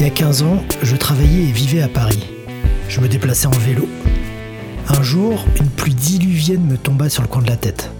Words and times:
Il 0.00 0.04
y 0.04 0.06
a 0.06 0.12
15 0.12 0.44
ans, 0.44 0.64
je 0.82 0.96
travaillais 0.96 1.42
et 1.42 1.52
vivais 1.52 1.82
à 1.82 1.88
Paris. 1.88 2.26
Je 2.88 3.02
me 3.02 3.08
déplaçais 3.08 3.48
en 3.48 3.50
vélo. 3.50 3.86
Un 4.88 5.02
jour, 5.02 5.44
une 5.60 5.68
pluie 5.68 5.92
diluvienne 5.92 6.64
me 6.64 6.78
tomba 6.78 7.10
sur 7.10 7.20
le 7.20 7.28
coin 7.28 7.42
de 7.42 7.50
la 7.50 7.58
tête. 7.58 7.90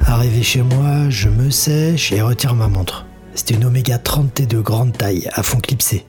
Arrivé 0.00 0.42
chez 0.42 0.62
moi, 0.62 1.08
je 1.10 1.28
me 1.28 1.50
sèche 1.50 2.10
et 2.10 2.20
retire 2.22 2.56
ma 2.56 2.66
montre. 2.66 3.06
C'était 3.36 3.54
une 3.54 3.66
Omega 3.66 3.98
30T 3.98 4.48
de 4.48 4.58
grande 4.58 4.98
taille, 4.98 5.28
à 5.32 5.44
fond 5.44 5.60
clipsé. 5.60 6.06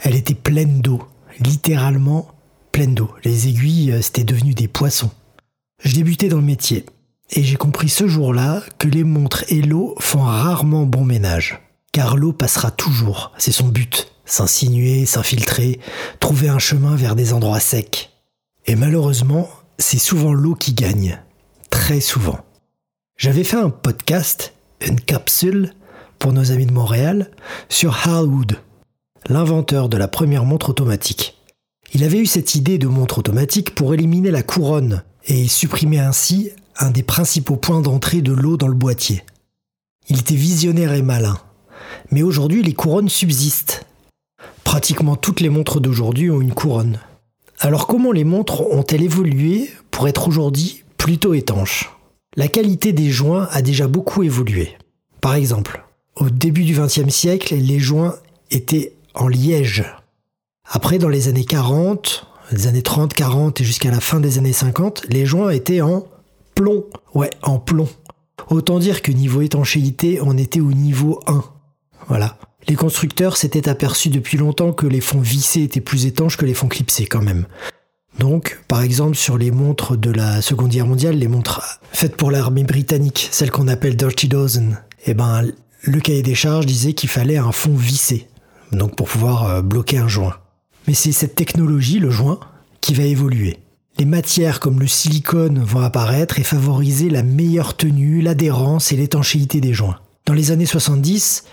Elle 0.00 0.16
était 0.16 0.34
pleine 0.34 0.82
d'eau, 0.82 1.02
littéralement 1.40 2.28
pleine 2.70 2.94
d'eau. 2.94 3.10
Les 3.24 3.48
aiguilles, 3.48 3.92
euh, 3.92 4.02
c'était 4.02 4.24
devenu 4.24 4.52
des 4.52 4.68
poissons. 4.68 5.12
Je 5.82 5.94
débutais 5.94 6.28
dans 6.28 6.36
le 6.36 6.42
métier 6.42 6.84
et 7.30 7.42
j'ai 7.42 7.56
compris 7.56 7.88
ce 7.88 8.06
jour-là 8.06 8.60
que 8.78 8.88
les 8.88 9.04
montres 9.04 9.44
et 9.48 9.62
l'eau 9.62 9.94
font 9.98 10.24
rarement 10.24 10.84
bon 10.84 11.06
ménage. 11.06 11.62
Car 11.92 12.18
l'eau 12.18 12.34
passera 12.34 12.70
toujours, 12.70 13.32
c'est 13.38 13.50
son 13.50 13.68
but. 13.68 14.10
S'insinuer, 14.26 15.06
s'infiltrer, 15.06 15.80
trouver 16.20 16.48
un 16.48 16.58
chemin 16.58 16.96
vers 16.96 17.14
des 17.14 17.32
endroits 17.32 17.60
secs. 17.60 18.10
Et 18.66 18.76
malheureusement, 18.76 19.48
c'est 19.78 19.98
souvent 19.98 20.32
l'eau 20.32 20.54
qui 20.54 20.72
gagne. 20.72 21.20
Très 21.70 22.00
souvent. 22.00 22.38
J'avais 23.16 23.44
fait 23.44 23.58
un 23.58 23.70
podcast, 23.70 24.54
une 24.80 25.00
capsule, 25.00 25.72
pour 26.18 26.32
nos 26.32 26.52
amis 26.52 26.66
de 26.66 26.72
Montréal, 26.72 27.30
sur 27.68 28.06
Hal 28.06 28.24
Wood, 28.24 28.58
l'inventeur 29.28 29.88
de 29.88 29.96
la 29.96 30.08
première 30.08 30.44
montre 30.44 30.70
automatique. 30.70 31.36
Il 31.92 32.02
avait 32.02 32.18
eu 32.18 32.26
cette 32.26 32.54
idée 32.54 32.78
de 32.78 32.88
montre 32.88 33.18
automatique 33.18 33.74
pour 33.74 33.94
éliminer 33.94 34.30
la 34.30 34.42
couronne 34.42 35.02
et 35.26 35.46
supprimer 35.48 36.00
ainsi 36.00 36.50
un 36.76 36.90
des 36.90 37.02
principaux 37.02 37.56
points 37.56 37.80
d'entrée 37.80 38.20
de 38.20 38.32
l'eau 38.32 38.56
dans 38.56 38.68
le 38.68 38.74
boîtier. 38.74 39.22
Il 40.08 40.18
était 40.18 40.34
visionnaire 40.34 40.92
et 40.92 41.02
malin. 41.02 41.38
Mais 42.10 42.22
aujourd'hui, 42.22 42.62
les 42.62 42.74
couronnes 42.74 43.08
subsistent. 43.08 43.86
Pratiquement 44.74 45.14
toutes 45.14 45.40
les 45.40 45.50
montres 45.50 45.80
d'aujourd'hui 45.80 46.32
ont 46.32 46.40
une 46.40 46.52
couronne. 46.52 46.98
Alors 47.60 47.86
comment 47.86 48.10
les 48.10 48.24
montres 48.24 48.62
ont-elles 48.62 49.04
évolué 49.04 49.70
pour 49.92 50.08
être 50.08 50.26
aujourd'hui 50.26 50.82
plutôt 50.96 51.32
étanches? 51.32 51.92
La 52.34 52.48
qualité 52.48 52.92
des 52.92 53.08
joints 53.08 53.46
a 53.52 53.62
déjà 53.62 53.86
beaucoup 53.86 54.24
évolué. 54.24 54.76
Par 55.20 55.36
exemple, 55.36 55.84
au 56.16 56.28
début 56.28 56.64
du 56.64 56.74
XXe 56.74 57.08
siècle, 57.08 57.54
les 57.54 57.78
joints 57.78 58.16
étaient 58.50 58.96
en 59.14 59.28
liège. 59.28 59.84
Après, 60.68 60.98
dans 60.98 61.08
les 61.08 61.28
années 61.28 61.44
40, 61.44 62.26
les 62.50 62.66
années 62.66 62.82
30, 62.82 63.14
40 63.14 63.60
et 63.60 63.64
jusqu'à 63.64 63.92
la 63.92 64.00
fin 64.00 64.18
des 64.18 64.38
années 64.38 64.52
50, 64.52 65.06
les 65.08 65.24
joints 65.24 65.50
étaient 65.50 65.82
en 65.82 66.04
plomb. 66.56 66.84
Ouais, 67.14 67.30
en 67.42 67.60
plomb. 67.60 67.88
Autant 68.50 68.80
dire 68.80 69.02
que 69.02 69.12
niveau 69.12 69.40
étanchéité, 69.40 70.18
on 70.20 70.36
était 70.36 70.58
au 70.60 70.72
niveau 70.72 71.20
1. 71.28 71.44
Voilà. 72.08 72.36
Les 72.68 72.76
constructeurs 72.76 73.36
s'étaient 73.36 73.68
aperçus 73.68 74.08
depuis 74.08 74.38
longtemps 74.38 74.72
que 74.72 74.86
les 74.86 75.00
fonds 75.00 75.20
vissés 75.20 75.62
étaient 75.62 75.80
plus 75.80 76.06
étanches 76.06 76.36
que 76.36 76.46
les 76.46 76.54
fonds 76.54 76.68
clipsés 76.68 77.06
quand 77.06 77.22
même. 77.22 77.46
Donc, 78.18 78.60
par 78.68 78.82
exemple, 78.82 79.16
sur 79.16 79.36
les 79.36 79.50
montres 79.50 79.96
de 79.96 80.10
la 80.10 80.40
Seconde 80.40 80.70
Guerre 80.70 80.86
mondiale, 80.86 81.16
les 81.16 81.28
montres 81.28 81.80
faites 81.92 82.16
pour 82.16 82.30
l'armée 82.30 82.64
britannique, 82.64 83.28
celles 83.32 83.50
qu'on 83.50 83.68
appelle 83.68 83.96
Dirty 83.96 84.28
Dozen, 84.28 84.78
eh 85.06 85.14
ben, 85.14 85.50
le 85.82 86.00
cahier 86.00 86.22
des 86.22 86.34
charges 86.34 86.66
disait 86.66 86.94
qu'il 86.94 87.10
fallait 87.10 87.36
un 87.36 87.52
fond 87.52 87.74
vissé, 87.74 88.28
donc 88.72 88.96
pour 88.96 89.08
pouvoir 89.08 89.44
euh, 89.44 89.62
bloquer 89.62 89.98
un 89.98 90.08
joint. 90.08 90.36
Mais 90.86 90.94
c'est 90.94 91.12
cette 91.12 91.34
technologie, 91.34 91.98
le 91.98 92.10
joint, 92.10 92.40
qui 92.80 92.94
va 92.94 93.02
évoluer. 93.02 93.58
Les 93.98 94.04
matières 94.04 94.60
comme 94.60 94.80
le 94.80 94.86
silicone 94.86 95.60
vont 95.60 95.80
apparaître 95.80 96.38
et 96.38 96.44
favoriser 96.44 97.10
la 97.10 97.22
meilleure 97.22 97.76
tenue, 97.76 98.20
l'adhérence 98.20 98.92
et 98.92 98.96
l'étanchéité 98.96 99.60
des 99.60 99.72
joints. 99.72 99.98
Dans 100.26 100.34
les 100.34 100.50
années 100.50 100.66
70, 100.66 101.44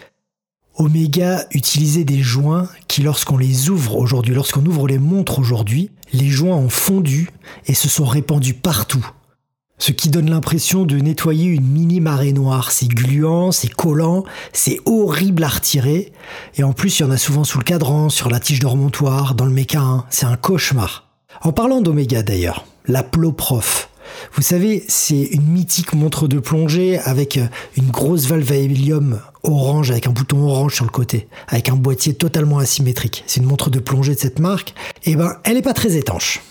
Omega 0.75 1.45
utilisait 1.52 2.03
des 2.03 2.22
joints 2.22 2.67
qui, 2.88 3.02
lorsqu'on 3.02 3.38
les 3.38 3.69
ouvre 3.69 3.97
aujourd'hui, 3.97 4.33
lorsqu'on 4.33 4.66
ouvre 4.66 4.88
les 4.88 5.00
montres 5.00 5.39
aujourd'hui, 5.39 5.92
les 6.14 6.30
joints 6.30 6.55
ont 6.55 6.70
fondu 6.70 7.30
et 7.67 7.73
se 7.73 7.89
sont 7.89 8.05
répandus 8.05 8.54
partout. 8.54 9.05
Ce 9.77 9.92
qui 9.92 10.10
donne 10.10 10.30
l'impression 10.30 10.86
de 10.86 10.98
nettoyer 10.98 11.48
une 11.48 11.65
mini 11.65 11.99
marée 12.02 12.33
noire. 12.33 12.71
C'est 12.71 12.87
gluant, 12.87 13.52
c'est 13.52 13.73
collant, 13.73 14.23
c'est 14.54 14.80
horrible 14.86 15.43
à 15.43 15.48
retirer. 15.48 16.14
Et 16.55 16.64
en 16.64 16.71
plus, 16.71 16.99
il 16.99 17.02
y 17.02 17.05
en 17.05 17.11
a 17.11 17.17
souvent 17.17 17.43
sous 17.43 17.58
le 17.58 17.64
cadran, 17.64 18.10
sur 18.10 18.30
la 18.30 18.39
tige 18.39 18.60
de 18.60 18.67
remontoir, 18.67 19.33
dans 19.33 19.45
le 19.45 19.52
méca 19.52 20.05
C'est 20.11 20.27
un 20.27 20.37
cauchemar. 20.37 21.08
En 21.42 21.52
parlant 21.52 21.81
d'Omega 21.81 22.21
d'ailleurs, 22.21 22.65
la 22.86 23.02
Ploprof. 23.02 23.91
Vous 24.33 24.42
savez, 24.42 24.83
c'est 24.87 25.21
une 25.21 25.48
mythique 25.48 25.93
montre 25.93 26.27
de 26.27 26.39
plongée 26.39 26.99
avec 26.99 27.39
une 27.77 27.89
grosse 27.89 28.26
valve 28.26 28.52
à 28.52 28.55
hélium 28.55 29.20
orange 29.43 29.92
avec 29.92 30.08
un 30.08 30.11
bouton 30.11 30.43
orange 30.43 30.76
sur 30.76 30.86
le 30.86 30.92
côté, 30.92 31.27
avec 31.48 31.70
un 31.70 31.76
boîtier 31.76 32.14
totalement 32.14 32.60
asymétrique. 32.60 33.23
C'est 33.27 33.39
une 33.39 33.48
montre 33.48 33.70
de 33.70 33.80
plongée 33.80 34.15
de 34.15 34.20
cette 34.20 34.39
marque. 34.39 34.73
Et 35.04 35.11
eh 35.11 35.15
ben, 35.15 35.37
elle 35.43 35.55
n'est 35.55 35.61
pas 35.61 35.73
très 35.73 35.95
étanche. 35.95 36.42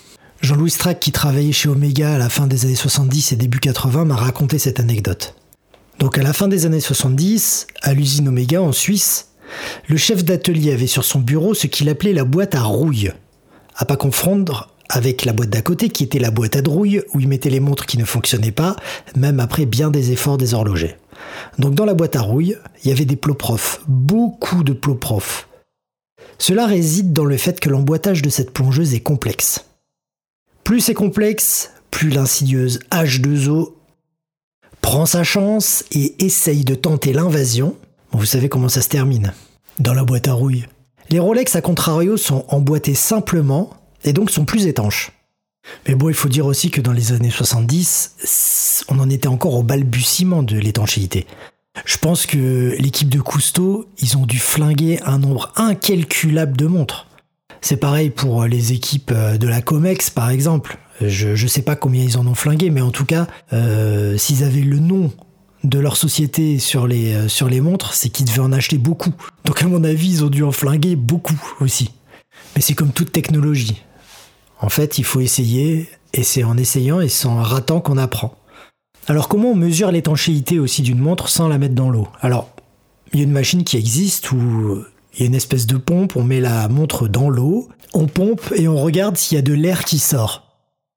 Jean-Louis 0.41 0.71
Strack, 0.71 0.99
qui 0.99 1.11
travaillait 1.11 1.51
chez 1.51 1.69
Omega 1.69 2.15
à 2.15 2.17
la 2.17 2.29
fin 2.29 2.47
des 2.47 2.65
années 2.65 2.75
70 2.75 3.31
et 3.31 3.35
début 3.35 3.59
80, 3.59 4.05
m'a 4.05 4.15
raconté 4.15 4.57
cette 4.57 4.79
anecdote. 4.79 5.35
Donc 5.99 6.17
à 6.17 6.23
la 6.23 6.33
fin 6.33 6.47
des 6.47 6.65
années 6.65 6.79
70, 6.79 7.67
à 7.83 7.93
l'usine 7.93 8.27
Omega 8.27 8.61
en 8.61 8.71
Suisse, 8.71 9.27
le 9.87 9.97
chef 9.97 10.23
d'atelier 10.23 10.73
avait 10.73 10.87
sur 10.87 11.03
son 11.03 11.19
bureau 11.19 11.53
ce 11.53 11.67
qu'il 11.67 11.89
appelait 11.89 12.13
la 12.13 12.23
boîte 12.23 12.55
à 12.55 12.63
rouille. 12.63 13.11
À 13.75 13.85
pas 13.85 13.97
confondre 13.97 14.70
avec 14.91 15.23
la 15.23 15.31
boîte 15.31 15.49
d'à 15.49 15.61
côté 15.61 15.89
qui 15.89 16.03
était 16.03 16.19
la 16.19 16.31
boîte 16.31 16.57
à 16.57 16.61
drouille 16.61 17.01
où 17.13 17.19
il 17.21 17.27
mettait 17.27 17.49
les 17.49 17.61
montres 17.61 17.85
qui 17.85 17.97
ne 17.97 18.05
fonctionnaient 18.05 18.51
pas, 18.51 18.75
même 19.15 19.39
après 19.39 19.65
bien 19.65 19.89
des 19.89 20.11
efforts 20.11 20.37
des 20.37 20.53
horlogers. 20.53 20.97
Donc 21.57 21.75
dans 21.75 21.85
la 21.85 21.93
boîte 21.93 22.17
à 22.17 22.21
rouille, 22.21 22.57
il 22.83 22.89
y 22.89 22.91
avait 22.91 23.05
des 23.05 23.15
plots-profs, 23.15 23.81
beaucoup 23.87 24.63
de 24.63 24.73
plots-profs. 24.73 25.47
Cela 26.37 26.65
réside 26.65 27.13
dans 27.13 27.25
le 27.25 27.37
fait 27.37 27.59
que 27.59 27.69
l'emboîtage 27.69 28.21
de 28.21 28.29
cette 28.29 28.51
plongeuse 28.51 28.93
est 28.93 28.99
complexe. 28.99 29.65
Plus 30.63 30.81
c'est 30.81 30.93
complexe, 30.93 31.71
plus 31.89 32.09
l'insidieuse 32.09 32.79
H2O 32.91 33.73
prend 34.81 35.05
sa 35.05 35.23
chance 35.23 35.85
et 35.91 36.25
essaye 36.25 36.65
de 36.65 36.75
tenter 36.75 37.13
l'invasion. 37.13 37.75
Vous 38.11 38.25
savez 38.25 38.49
comment 38.49 38.69
ça 38.69 38.81
se 38.81 38.89
termine. 38.89 39.33
Dans 39.79 39.93
la 39.93 40.03
boîte 40.03 40.27
à 40.27 40.33
rouille. 40.33 40.65
Les 41.09 41.19
Rolex, 41.19 41.55
à 41.55 41.61
contrario, 41.61 42.17
sont 42.17 42.45
emboîtés 42.49 42.95
simplement 42.95 43.80
et 44.03 44.13
donc 44.13 44.31
sont 44.31 44.45
plus 44.45 44.67
étanches. 44.67 45.11
Mais 45.87 45.95
bon, 45.95 46.09
il 46.09 46.15
faut 46.15 46.29
dire 46.29 46.45
aussi 46.45 46.71
que 46.71 46.81
dans 46.81 46.91
les 46.91 47.11
années 47.11 47.29
70, 47.29 48.85
on 48.89 48.99
en 48.99 49.09
était 49.09 49.27
encore 49.27 49.55
au 49.55 49.63
balbutiement 49.63 50.43
de 50.43 50.57
l'étanchéité. 50.57 51.27
Je 51.85 51.97
pense 51.97 52.25
que 52.25 52.75
l'équipe 52.79 53.09
de 53.09 53.21
Cousteau, 53.21 53.87
ils 53.99 54.17
ont 54.17 54.25
dû 54.25 54.39
flinguer 54.39 54.99
un 55.03 55.19
nombre 55.19 55.51
incalculable 55.55 56.57
de 56.57 56.65
montres. 56.65 57.07
C'est 57.61 57.77
pareil 57.77 58.09
pour 58.09 58.45
les 58.45 58.73
équipes 58.73 59.13
de 59.13 59.47
la 59.47 59.61
Comex, 59.61 60.09
par 60.09 60.29
exemple. 60.29 60.77
Je 60.99 61.29
ne 61.29 61.47
sais 61.47 61.61
pas 61.61 61.75
combien 61.75 62.03
ils 62.03 62.17
en 62.17 62.27
ont 62.27 62.35
flingué, 62.35 62.69
mais 62.69 62.81
en 62.81 62.91
tout 62.91 63.05
cas, 63.05 63.27
euh, 63.53 64.17
s'ils 64.17 64.43
avaient 64.43 64.61
le 64.61 64.79
nom 64.79 65.11
de 65.63 65.79
leur 65.79 65.95
société 65.95 66.59
sur 66.59 66.87
les, 66.87 67.13
euh, 67.13 67.27
sur 67.27 67.47
les 67.47 67.61
montres, 67.61 67.93
c'est 67.93 68.09
qu'ils 68.09 68.25
devaient 68.25 68.39
en 68.39 68.51
acheter 68.51 68.77
beaucoup. 68.77 69.13
Donc 69.45 69.61
à 69.61 69.67
mon 69.67 69.83
avis, 69.83 70.09
ils 70.09 70.23
ont 70.23 70.29
dû 70.29 70.43
en 70.43 70.51
flinguer 70.51 70.95
beaucoup 70.95 71.39
aussi. 71.59 71.91
Mais 72.55 72.61
c'est 72.61 72.73
comme 72.73 72.91
toute 72.91 73.11
technologie. 73.11 73.83
En 74.61 74.69
fait, 74.69 74.99
il 74.99 75.03
faut 75.03 75.19
essayer, 75.19 75.89
et 76.13 76.23
c'est 76.23 76.43
en 76.43 76.55
essayant 76.55 77.01
et 77.01 77.09
sans 77.09 77.41
ratant 77.41 77.81
qu'on 77.81 77.97
apprend. 77.97 78.35
Alors 79.07 79.27
comment 79.27 79.51
on 79.51 79.55
mesure 79.55 79.91
l'étanchéité 79.91 80.59
aussi 80.59 80.83
d'une 80.83 80.99
montre 80.99 81.27
sans 81.27 81.47
la 81.47 81.57
mettre 81.57 81.73
dans 81.73 81.89
l'eau? 81.89 82.07
Alors, 82.21 82.49
il 83.11 83.19
y 83.19 83.23
a 83.23 83.25
une 83.25 83.31
machine 83.31 83.63
qui 83.63 83.75
existe 83.75 84.31
où 84.31 84.83
il 85.13 85.19
y 85.19 85.23
a 85.23 85.25
une 85.25 85.35
espèce 85.35 85.65
de 85.65 85.77
pompe, 85.77 86.15
on 86.15 86.23
met 86.23 86.39
la 86.39 86.69
montre 86.69 87.07
dans 87.07 87.29
l'eau, 87.29 87.67
on 87.93 88.05
pompe 88.05 88.53
et 88.55 88.67
on 88.67 88.77
regarde 88.77 89.17
s'il 89.17 89.35
y 89.35 89.39
a 89.39 89.41
de 89.41 89.53
l'air 89.53 89.83
qui 89.83 89.99
sort. 89.99 90.47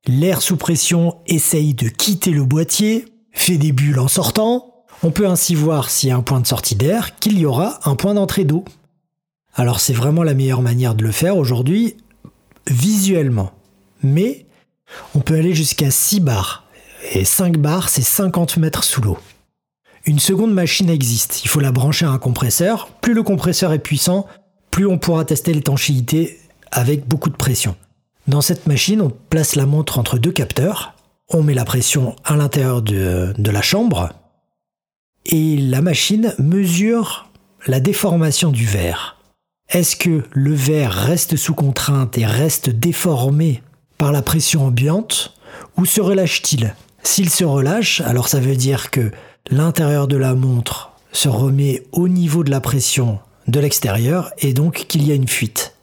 L'air 0.07 0.43
sous 0.43 0.57
pression 0.57 1.17
essaye 1.27 1.73
de 1.73 1.89
quitter 1.89 2.31
le 2.31 2.45
boîtier, 2.45 3.07
fait 3.33 3.57
des 3.57 3.73
bulles 3.73 3.99
en 3.99 4.09
sortant. 4.09 4.85
On 5.03 5.11
peut 5.11 5.27
ainsi 5.27 5.55
voir 5.55 5.89
s'il 5.89 6.11
y 6.11 6.13
a 6.13 6.17
un 6.17 6.23
point 6.23 6.41
de 6.41 6.47
sortie 6.47 6.77
d'air, 6.77 7.17
qu'il 7.17 7.39
y 7.39 7.47
aura 7.47 7.81
un 7.85 7.97
point 7.97 8.15
d'entrée 8.15 8.45
d'eau. 8.45 8.65
Alors 9.55 9.81
c'est 9.81 9.95
vraiment 9.95 10.23
la 10.23 10.35
meilleure 10.35 10.63
manière 10.63 10.95
de 10.95 11.05
le 11.05 11.13
faire 11.13 11.39
aujourd'hui, 11.39 11.97
visuellement. 12.69 13.53
Mais 14.03 14.47
on 15.15 15.21
peut 15.21 15.35
aller 15.35 15.55
jusqu'à 15.55 15.91
6 15.91 16.21
bars. 16.21 16.65
Et 17.13 17.25
5 17.25 17.59
bars, 17.59 17.89
c'est 17.89 18.03
50 18.03 18.57
mètres 18.57 18.85
sous 18.85 19.01
l'eau. 19.01 19.19
Une 20.07 20.19
seconde 20.19 20.53
machine 20.53 20.91
existe. 20.91 21.45
Il 21.45 21.49
faut 21.49 21.61
la 21.61 21.73
brancher 21.73 22.05
à 22.05 22.11
un 22.11 22.19
compresseur. 22.19 22.89
Plus 23.01 23.15
le 23.15 23.23
compresseur 23.23 23.73
est 23.73 23.79
puissant, 23.79 24.27
plus 24.71 24.87
on 24.87 24.99
pourra 24.99 25.25
tester 25.25 25.53
l'étanchéité 25.53 26.39
avec 26.71 27.07
beaucoup 27.07 27.31
de 27.31 27.37
pression. 27.37 27.77
Dans 28.27 28.41
cette 28.41 28.67
machine, 28.67 29.01
on 29.01 29.11
place 29.11 29.55
la 29.55 29.67
montre 29.67 29.99
entre 29.99 30.19
deux 30.19 30.33
capteurs. 30.33 30.95
On 31.31 31.43
met 31.43 31.55
la 31.55 31.65
pression 31.65 32.17
à 32.25 32.37
l'intérieur 32.37 32.83
de, 32.83 33.35
de 33.37 33.51
la 33.51 33.63
chambre. 33.63 34.11
Et 35.27 35.57
la 35.57 35.81
machine 35.81 36.35
mesure 36.39 37.31
la 37.67 37.81
déformation 37.81 38.51
du 38.51 38.67
verre. 38.67 39.17
Est-ce 39.69 39.97
que 39.97 40.23
le 40.33 40.55
verre 40.55 40.93
reste 40.93 41.37
sous 41.37 41.55
contrainte 41.55 42.19
et 42.19 42.27
reste 42.27 42.71
déformé 42.71 43.63
par 43.99 44.13
la 44.13 44.23
pression 44.23 44.67
ambiante 44.67 45.35
ou 45.77 45.85
se 45.85 46.01
relâche-t-il? 46.01 46.75
S'il 47.03 47.31
se 47.31 47.45
relâche, 47.45 48.01
alors 48.03 48.29
ça 48.29 48.41
veut 48.41 48.57
dire 48.57 48.91
que 48.91 49.11
l'intérieur 49.51 50.09
de 50.09 50.17
la 50.17 50.35
montre 50.35 50.93
se 51.13 51.29
remet 51.29 51.83
au 51.93 52.09
niveau 52.09 52.45
de 52.45 52.51
la 52.51 52.61
pression 52.61 53.19
de 53.47 53.61
l'extérieur 53.61 54.33
et 54.39 54.53
donc 54.53 54.87
qu'il 54.89 55.07
y 55.07 55.13
a 55.13 55.15
une 55.15 55.29
fuite. 55.29 55.75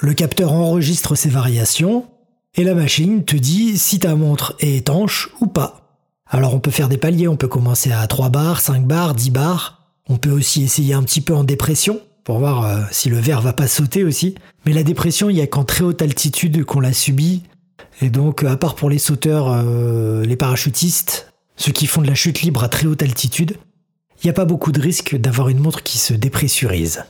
Le 0.00 0.14
capteur 0.14 0.52
enregistre 0.52 1.14
ces 1.14 1.28
variations 1.28 2.06
et 2.54 2.64
la 2.64 2.74
machine 2.74 3.24
te 3.24 3.36
dit 3.36 3.78
si 3.78 3.98
ta 3.98 4.14
montre 4.14 4.54
est 4.60 4.76
étanche 4.76 5.30
ou 5.40 5.46
pas. 5.46 5.98
Alors 6.26 6.54
on 6.54 6.60
peut 6.60 6.70
faire 6.70 6.88
des 6.88 6.98
paliers, 6.98 7.28
on 7.28 7.36
peut 7.36 7.48
commencer 7.48 7.92
à 7.92 8.06
3 8.06 8.28
bars, 8.28 8.60
5 8.60 8.86
bars, 8.86 9.14
10 9.14 9.30
bars. 9.30 9.80
On 10.08 10.16
peut 10.16 10.30
aussi 10.30 10.62
essayer 10.62 10.94
un 10.94 11.02
petit 11.02 11.20
peu 11.20 11.34
en 11.34 11.44
dépression 11.44 12.00
pour 12.24 12.38
voir 12.38 12.64
euh, 12.64 12.80
si 12.90 13.10
le 13.10 13.18
verre 13.18 13.42
va 13.42 13.52
pas 13.52 13.68
sauter 13.68 14.02
aussi. 14.02 14.34
Mais 14.64 14.72
la 14.72 14.82
dépression, 14.82 15.30
il 15.30 15.36
y 15.36 15.42
a 15.42 15.46
qu'en 15.46 15.64
très 15.64 15.84
haute 15.84 16.02
altitude 16.02 16.64
qu'on 16.64 16.80
la 16.80 16.92
subit. 16.92 17.42
Et 18.00 18.10
donc, 18.10 18.42
à 18.42 18.56
part 18.56 18.74
pour 18.74 18.90
les 18.90 18.98
sauteurs, 18.98 19.48
euh, 19.48 20.24
les 20.24 20.36
parachutistes, 20.36 21.32
ceux 21.56 21.72
qui 21.72 21.86
font 21.86 22.02
de 22.02 22.06
la 22.06 22.14
chute 22.14 22.42
libre 22.42 22.64
à 22.64 22.68
très 22.68 22.86
haute 22.86 23.02
altitude, 23.02 23.56
il 24.22 24.26
n'y 24.26 24.30
a 24.30 24.34
pas 24.34 24.46
beaucoup 24.46 24.72
de 24.72 24.80
risque 24.80 25.16
d'avoir 25.16 25.48
une 25.50 25.58
montre 25.58 25.82
qui 25.82 25.98
se 25.98 26.14
dépressurise. 26.14 27.04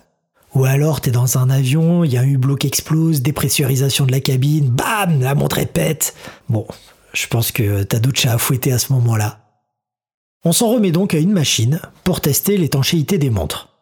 Ou 0.54 0.64
alors, 0.64 1.00
t'es 1.00 1.10
dans 1.10 1.38
un 1.38 1.50
avion, 1.50 2.04
il 2.04 2.12
y 2.12 2.16
a 2.16 2.20
un 2.20 2.26
hublot 2.26 2.56
qui 2.56 2.66
explose, 2.66 3.22
dépressurisation 3.22 4.06
de 4.06 4.12
la 4.12 4.20
cabine, 4.20 4.68
bam, 4.68 5.20
la 5.20 5.34
montre 5.34 5.58
est 5.58 5.66
pète. 5.66 6.14
Bon, 6.48 6.66
je 7.12 7.26
pense 7.26 7.50
que 7.50 7.82
t'as 7.82 7.98
d'autres 7.98 8.20
chats 8.20 8.32
à 8.32 8.72
à 8.72 8.78
ce 8.78 8.92
moment-là. 8.92 9.40
On 10.44 10.52
s'en 10.52 10.68
remet 10.68 10.92
donc 10.92 11.14
à 11.14 11.18
une 11.18 11.32
machine 11.32 11.80
pour 12.04 12.20
tester 12.20 12.56
l'étanchéité 12.56 13.18
des 13.18 13.30
montres. 13.30 13.73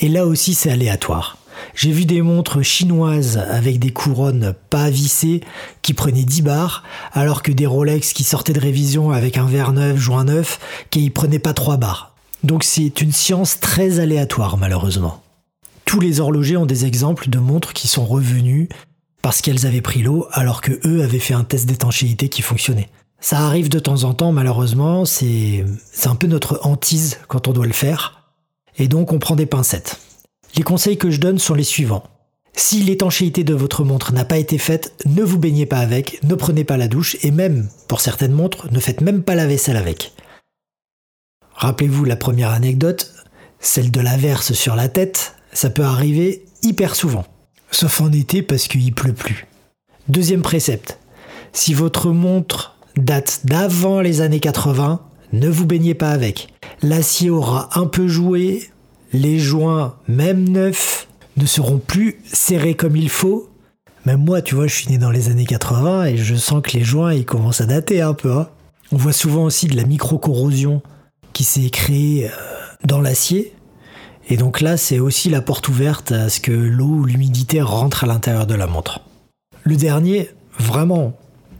Et 0.00 0.08
là 0.08 0.26
aussi, 0.26 0.54
c'est 0.54 0.70
aléatoire. 0.70 1.38
J'ai 1.74 1.92
vu 1.92 2.04
des 2.04 2.22
montres 2.22 2.62
chinoises 2.62 3.38
avec 3.38 3.78
des 3.78 3.90
couronnes 3.90 4.54
pas 4.70 4.90
vissées 4.90 5.40
qui 5.82 5.94
prenaient 5.94 6.24
10 6.24 6.42
bars, 6.42 6.82
alors 7.12 7.42
que 7.42 7.52
des 7.52 7.66
Rolex 7.66 8.12
qui 8.12 8.24
sortaient 8.24 8.52
de 8.52 8.60
révision 8.60 9.10
avec 9.10 9.38
un 9.38 9.46
verre 9.46 9.72
neuf, 9.72 9.96
joint 9.96 10.24
neuf, 10.24 10.60
qui 10.90 11.10
prenaient 11.10 11.38
pas 11.38 11.52
3 11.52 11.76
bars. 11.76 12.14
Donc 12.42 12.62
c'est 12.64 13.00
une 13.00 13.12
science 13.12 13.60
très 13.60 14.00
aléatoire 14.00 14.56
malheureusement. 14.56 15.22
Tous 15.84 16.00
les 16.00 16.20
horlogers 16.20 16.56
ont 16.56 16.66
des 16.66 16.84
exemples 16.84 17.28
de 17.28 17.38
montres 17.38 17.72
qui 17.72 17.88
sont 17.88 18.04
revenues 18.04 18.68
parce 19.22 19.40
qu'elles 19.40 19.66
avaient 19.66 19.80
pris 19.80 20.02
l'eau 20.02 20.26
alors 20.32 20.60
que 20.60 20.72
eux 20.86 21.02
avaient 21.02 21.18
fait 21.18 21.34
un 21.34 21.44
test 21.44 21.66
d'étanchéité 21.66 22.28
qui 22.28 22.42
fonctionnait. 22.42 22.90
Ça 23.20 23.38
arrive 23.38 23.70
de 23.70 23.78
temps 23.78 24.04
en 24.04 24.12
temps 24.12 24.32
malheureusement, 24.32 25.04
c'est 25.06 25.64
un 26.04 26.14
peu 26.14 26.26
notre 26.26 26.60
hantise 26.62 27.18
quand 27.28 27.48
on 27.48 27.52
doit 27.52 27.66
le 27.66 27.72
faire. 27.72 28.23
Et 28.78 28.88
donc 28.88 29.12
on 29.12 29.18
prend 29.18 29.36
des 29.36 29.46
pincettes. 29.46 29.98
Les 30.56 30.62
conseils 30.62 30.98
que 30.98 31.10
je 31.10 31.20
donne 31.20 31.38
sont 31.38 31.54
les 31.54 31.64
suivants. 31.64 32.04
Si 32.56 32.80
l'étanchéité 32.80 33.42
de 33.42 33.54
votre 33.54 33.84
montre 33.84 34.12
n'a 34.12 34.24
pas 34.24 34.38
été 34.38 34.58
faite, 34.58 34.94
ne 35.06 35.22
vous 35.22 35.38
baignez 35.38 35.66
pas 35.66 35.78
avec, 35.78 36.20
ne 36.22 36.36
prenez 36.36 36.62
pas 36.62 36.76
la 36.76 36.86
douche 36.86 37.16
et 37.22 37.32
même, 37.32 37.68
pour 37.88 38.00
certaines 38.00 38.32
montres, 38.32 38.70
ne 38.70 38.78
faites 38.78 39.00
même 39.00 39.24
pas 39.24 39.34
la 39.34 39.46
vaisselle 39.46 39.76
avec. 39.76 40.12
Rappelez-vous 41.56 42.04
la 42.04 42.16
première 42.16 42.50
anecdote, 42.50 43.12
celle 43.58 43.90
de 43.90 44.00
la 44.00 44.16
verse 44.16 44.52
sur 44.52 44.76
la 44.76 44.88
tête, 44.88 45.34
ça 45.52 45.70
peut 45.70 45.84
arriver 45.84 46.44
hyper 46.62 46.94
souvent. 46.94 47.24
Sauf 47.70 48.00
en 48.00 48.12
été 48.12 48.42
parce 48.42 48.68
qu'il 48.68 48.94
pleut 48.94 49.14
plus. 49.14 49.46
Deuxième 50.06 50.42
précepte, 50.42 50.98
si 51.52 51.74
votre 51.74 52.10
montre 52.10 52.76
date 52.96 53.40
d'avant 53.44 54.00
les 54.00 54.20
années 54.20 54.40
80, 54.40 55.00
ne 55.34 55.48
vous 55.48 55.66
baignez 55.66 55.94
pas 55.94 56.10
avec. 56.10 56.48
L'acier 56.82 57.28
aura 57.28 57.68
un 57.78 57.86
peu 57.86 58.06
joué, 58.06 58.70
les 59.12 59.38
joints, 59.38 59.96
même 60.06 60.48
neufs, 60.48 61.08
ne 61.36 61.44
seront 61.44 61.78
plus 61.78 62.20
serrés 62.32 62.74
comme 62.74 62.96
il 62.96 63.08
faut. 63.08 63.50
Même 64.06 64.24
moi, 64.24 64.42
tu 64.42 64.54
vois, 64.54 64.68
je 64.68 64.74
suis 64.74 64.88
né 64.88 64.98
dans 64.98 65.10
les 65.10 65.30
années 65.30 65.44
80 65.44 66.04
et 66.06 66.16
je 66.16 66.36
sens 66.36 66.62
que 66.62 66.76
les 66.76 66.84
joints, 66.84 67.14
ils 67.14 67.24
commencent 67.24 67.60
à 67.60 67.66
dater 67.66 68.00
un 68.00 68.14
peu. 68.14 68.32
Hein. 68.32 68.48
On 68.92 68.96
voit 68.96 69.12
souvent 69.12 69.44
aussi 69.44 69.66
de 69.66 69.76
la 69.76 69.84
micro-corrosion 69.84 70.82
qui 71.32 71.42
s'est 71.42 71.70
créée 71.70 72.26
euh, 72.26 72.30
dans 72.84 73.00
l'acier. 73.00 73.54
Et 74.28 74.36
donc 74.36 74.60
là, 74.60 74.76
c'est 74.76 75.00
aussi 75.00 75.30
la 75.30 75.42
porte 75.42 75.68
ouverte 75.68 76.12
à 76.12 76.28
ce 76.28 76.40
que 76.40 76.52
l'eau 76.52 76.86
ou 76.86 77.04
l'humidité 77.04 77.60
rentre 77.60 78.04
à 78.04 78.06
l'intérieur 78.06 78.46
de 78.46 78.54
la 78.54 78.68
montre. 78.68 79.00
Le 79.64 79.76
dernier, 79.76 80.30
vraiment, 80.58 81.16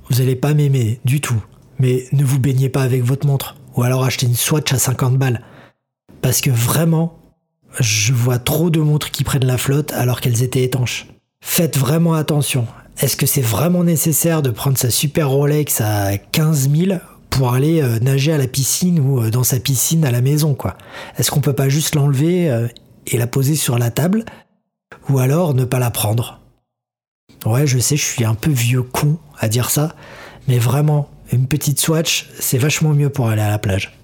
vous 0.09 0.19
n'allez 0.19 0.37
pas 0.37 0.55
m'aimer 0.55 1.01
du 1.05 1.21
tout. 1.21 1.43
Mais 1.81 2.05
ne 2.13 2.25
vous 2.25 2.39
baignez 2.39 2.69
pas 2.69 2.83
avec 2.83 3.03
votre 3.03 3.27
montre. 3.27 3.57
Ou 3.77 3.83
alors 3.83 4.05
achetez 4.05 4.27
une 4.27 4.37
Swatch 4.37 4.73
à 4.73 4.79
50 4.79 5.17
balles. 5.17 5.43
Parce 6.23 6.41
que 6.41 6.51
vraiment, 6.51 7.19
je 7.81 8.13
vois 8.13 8.39
trop 8.39 8.71
de 8.71 8.81
montres 8.81 9.11
qui 9.11 9.25
prennent 9.25 9.47
la 9.47 9.59
flotte 9.59 9.93
alors 9.93 10.21
qu'elles 10.21 10.43
étaient 10.43 10.63
étanches. 10.63 11.07
Faites 11.41 11.77
vraiment 11.77 12.15
attention. 12.15 12.67
Est-ce 13.01 13.17
que 13.17 13.27
c'est 13.27 13.43
vraiment 13.43 13.85
nécessaire 13.85 14.41
de 14.41 14.51
prendre 14.51 14.79
sa 14.79 14.91
super 14.91 15.29
Rolex 15.29 15.81
à 15.81 16.17
15 16.17 16.71
000 16.71 16.99
pour 17.29 17.53
aller 17.53 17.83
euh, 17.83 17.99
nager 17.99 18.33
à 18.33 18.39
la 18.39 18.47
piscine 18.47 19.01
ou 19.01 19.21
euh, 19.21 19.31
dans 19.31 19.43
sa 19.43 19.59
piscine 19.59 20.05
à 20.05 20.13
la 20.13 20.21
maison, 20.21 20.55
quoi? 20.55 20.77
Est-ce 21.19 21.33
qu'on 21.33 21.41
peut 21.41 21.53
pas 21.53 21.69
juste 21.69 21.97
l'enlever 21.97 22.49
euh, 22.49 22.69
et 23.09 23.19
la 23.19 23.27
poser 23.27 23.57
sur 23.57 23.77
la 23.77 23.91
table 23.91 24.25
Ou 25.09 25.19
alors 25.19 25.55
ne 25.55 25.65
pas 25.65 25.81
la 25.81 25.91
prendre? 25.91 26.41
Ouais, 27.45 27.67
je 27.67 27.79
sais, 27.79 27.97
je 27.97 28.05
suis 28.05 28.25
un 28.25 28.35
peu 28.35 28.51
vieux 28.51 28.83
con 28.83 29.19
à 29.39 29.49
dire 29.49 29.71
ça, 29.71 29.97
mais 30.47 30.59
vraiment, 30.59 31.11
une 31.35 31.47
petite 31.47 31.81
Swatch, 31.81 32.29
c'est 32.39 32.59
vachement 32.59 32.95
mieux 32.95 33.11
pour 33.11 33.29
aller 33.29 33.43
à 33.43 33.51
la 33.51 33.59
plage. 33.59 33.99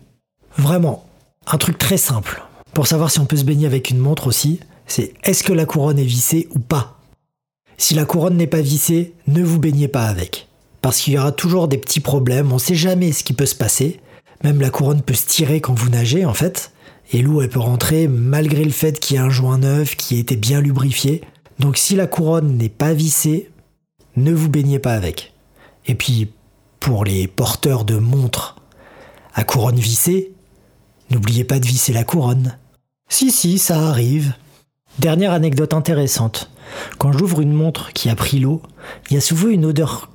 Vraiment, 0.57 1.05
un 1.47 1.59
truc 1.59 1.79
très 1.79 1.97
simple. 1.97 2.43
Pour 2.75 2.87
savoir 2.87 3.11
si 3.11 3.19
on 3.19 3.27
peut 3.27 3.37
se 3.37 3.45
baigner 3.45 3.67
avec 3.67 3.91
une 3.91 3.99
montre 3.99 4.27
aussi, 4.27 4.61
c'est 4.87 5.15
est-ce 5.23 5.45
que 5.45 5.53
la 5.53 5.67
couronne 5.67 5.99
est 5.99 6.05
vissée 6.05 6.49
ou 6.55 6.59
pas? 6.59 6.99
Si 7.79 7.95
la 7.95 8.05
couronne 8.05 8.37
n'est 8.37 8.47
pas 8.47 8.61
vissée, 8.61 9.15
ne 9.27 9.43
vous 9.43 9.59
baignez 9.59 9.89
pas 9.89 10.05
avec. 10.05 10.49
Parce 10.83 11.01
qu'il 11.01 11.15
y 11.15 11.19
aura 11.19 11.33
toujours 11.33 11.69
des 11.69 11.79
petits 11.79 12.01
problèmes, 12.01 12.51
on 12.53 12.57
ne 12.57 12.61
sait 12.61 12.75
jamais 12.75 13.13
ce 13.13 13.25
qui 13.25 13.33
peut 13.33 13.47
se 13.47 13.55
passer. 13.55 14.01
Même 14.45 14.61
la 14.61 14.71
couronne 14.71 15.03
peut 15.03 15.15
se 15.15 15.27
tirer 15.27 15.61
quand 15.61 15.75
vous 15.75 15.91
nagez 15.91 16.25
en 16.25 16.35
fait. 16.35 16.73
Et 17.13 17.23
l'eau 17.23 17.43
elle 17.43 17.49
peut 17.49 17.61
rentrer 17.61 18.09
malgré 18.09 18.65
le 18.65 18.71
fait 18.71 19.01
qu'il 19.01 19.17
y 19.17 19.19
ait 19.19 19.23
un 19.23 19.31
joint 19.31 19.59
neuf 19.59 19.97
qui 19.97 20.17
a 20.17 20.19
été 20.19 20.37
bien 20.37 20.61
lubrifié. 20.61 21.23
Donc 21.59 21.77
si 21.77 21.97
la 21.97 22.07
couronne 22.07 22.57
n'est 22.57 22.69
pas 22.69 22.93
vissée, 22.93 23.51
ne 24.17 24.33
vous 24.33 24.49
baignez 24.49 24.79
pas 24.79 24.95
avec. 24.95 25.33
Et 25.87 25.95
puis 25.95 26.29
pour 26.81 27.05
les 27.05 27.29
porteurs 27.29 27.85
de 27.85 27.97
montres 27.97 28.57
à 29.35 29.45
couronne 29.45 29.79
vissée, 29.79 30.33
n'oubliez 31.11 31.45
pas 31.45 31.61
de 31.61 31.67
visser 31.67 31.93
la 31.93 32.05
couronne. 32.05 32.59
Si, 33.09 33.31
si, 33.31 33.59
ça 33.59 33.89
arrive. 33.89 34.33
Dernière 34.99 35.33
anecdote 35.33 35.75
intéressante. 35.75 36.51
Quand 36.99 37.13
j'ouvre 37.13 37.41
une 37.41 37.53
montre 37.53 37.93
qui 37.93 38.09
a 38.09 38.15
pris 38.15 38.41
l'eau, 38.41 38.63
il 39.09 39.15
y 39.15 39.17
a 39.17 39.21
souvent 39.21 39.49
une 39.49 39.65
odeur 39.65 40.11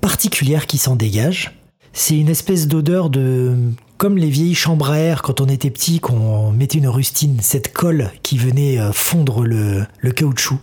particulière 0.00 0.66
qui 0.66 0.78
s'en 0.78 0.96
dégage. 0.96 1.58
C'est 1.92 2.18
une 2.18 2.28
espèce 2.28 2.68
d'odeur 2.68 3.10
de... 3.10 3.56
comme 3.96 4.18
les 4.18 4.30
vieilles 4.30 4.54
chambres 4.54 4.90
à 4.90 4.98
air 4.98 5.22
quand 5.22 5.40
on 5.40 5.46
était 5.46 5.70
petit, 5.70 6.00
qu'on 6.00 6.52
mettait 6.52 6.78
une 6.78 6.88
rustine, 6.88 7.38
cette 7.40 7.72
colle 7.72 8.10
qui 8.22 8.38
venait 8.38 8.78
euh, 8.78 8.92
fondre 8.92 9.44
le, 9.44 9.86
le 9.98 10.12
caoutchouc. 10.12 10.58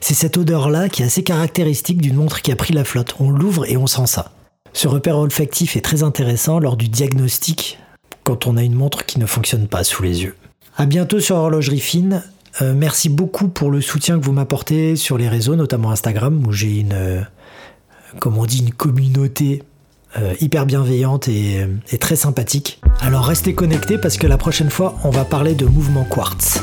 C'est 0.00 0.14
cette 0.14 0.36
odeur-là 0.36 0.88
qui 0.88 1.02
est 1.02 1.06
assez 1.06 1.22
caractéristique 1.22 2.00
d'une 2.02 2.16
montre 2.16 2.42
qui 2.42 2.52
a 2.52 2.56
pris 2.56 2.74
la 2.74 2.84
flotte. 2.84 3.14
On 3.20 3.30
l'ouvre 3.30 3.68
et 3.70 3.76
on 3.76 3.86
sent 3.86 4.06
ça. 4.06 4.35
Ce 4.76 4.88
repère 4.88 5.16
olfactif 5.16 5.74
est 5.78 5.80
très 5.80 6.02
intéressant 6.02 6.58
lors 6.58 6.76
du 6.76 6.88
diagnostic 6.88 7.78
quand 8.24 8.46
on 8.46 8.58
a 8.58 8.62
une 8.62 8.74
montre 8.74 9.06
qui 9.06 9.18
ne 9.18 9.24
fonctionne 9.24 9.68
pas 9.68 9.84
sous 9.84 10.02
les 10.02 10.22
yeux. 10.22 10.36
À 10.76 10.84
bientôt 10.84 11.18
sur 11.18 11.36
Horlogerie 11.36 11.80
Fine. 11.80 12.22
Euh, 12.60 12.74
merci 12.76 13.08
beaucoup 13.08 13.48
pour 13.48 13.70
le 13.70 13.80
soutien 13.80 14.18
que 14.18 14.24
vous 14.26 14.32
m'apportez 14.32 14.94
sur 14.94 15.16
les 15.16 15.30
réseaux, 15.30 15.56
notamment 15.56 15.92
Instagram, 15.92 16.46
où 16.46 16.52
j'ai 16.52 16.80
une, 16.80 16.92
euh, 16.92 17.22
communauté 18.76 19.62
euh, 20.18 20.34
hyper 20.42 20.66
bienveillante 20.66 21.26
et, 21.26 21.66
et 21.90 21.96
très 21.96 22.16
sympathique. 22.16 22.78
Alors 23.00 23.24
restez 23.24 23.54
connectés 23.54 23.96
parce 23.96 24.18
que 24.18 24.26
la 24.26 24.36
prochaine 24.36 24.68
fois, 24.68 24.96
on 25.04 25.10
va 25.10 25.24
parler 25.24 25.54
de 25.54 25.64
mouvement 25.64 26.04
quartz. 26.04 26.60